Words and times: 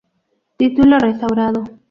Título 0.57 0.97
Restaurado. 0.97 1.61